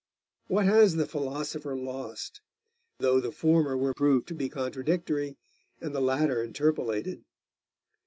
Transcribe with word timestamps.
What 0.47 0.65
has 0.65 0.95
the 0.95 1.05
philosopher 1.05 1.77
lost, 1.77 2.41
though 2.97 3.19
the 3.19 3.31
former 3.31 3.77
were 3.77 3.93
proved 3.93 4.27
to 4.29 4.33
be 4.33 4.49
contradictory, 4.49 5.37
and 5.79 5.93
the 5.93 6.01
latter 6.01 6.41
interpolated? 6.43 7.23